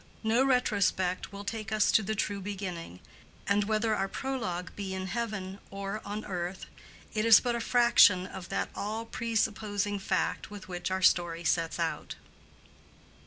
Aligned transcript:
No 0.23 0.43
retrospect 0.43 1.31
will 1.31 1.43
take 1.43 1.71
us 1.71 1.91
to 1.91 2.01
the 2.01 2.15
true 2.15 2.41
beginning; 2.41 3.01
and 3.45 3.65
whether 3.65 3.93
our 3.95 4.07
prologue 4.07 4.75
be 4.75 4.95
in 4.95 5.05
heaven 5.05 5.59
or 5.69 6.01
on 6.03 6.25
earth, 6.25 6.65
it 7.13 7.23
is 7.23 7.39
but 7.39 7.55
a 7.55 7.59
fraction 7.61 8.25
of 8.25 8.49
that 8.49 8.69
all 8.73 9.05
presupposing 9.05 9.99
fact 9.99 10.49
with 10.49 10.67
which 10.67 10.89
our 10.89 11.03
story 11.03 11.43
sets 11.43 11.77
out. 11.77 12.15